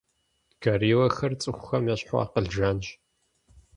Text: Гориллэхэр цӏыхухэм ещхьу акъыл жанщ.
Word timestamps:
Гориллэхэр 0.63 1.31
цӏыхухэм 1.41 1.85
ещхьу 1.93 2.19
акъыл 2.23 2.45
жанщ. 2.55 2.87